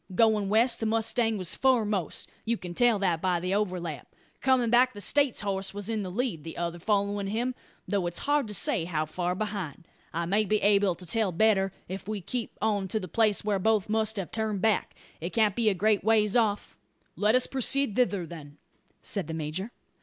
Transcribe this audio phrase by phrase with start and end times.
[0.15, 4.15] Goin' west the mustang was foremost; you can tell that by the overlap.
[4.41, 7.53] Comin' back the States horse was in the lead, the other followin' him;
[7.87, 9.87] though it's hard to say how fur behind.
[10.11, 13.59] I may be able to tell better, if we keep on to the place whar
[13.59, 14.95] both must have turned back.
[15.19, 16.75] It can't be a great ways off."
[17.15, 18.57] "Let us proceed thither, then,"
[19.03, 19.69] said the major.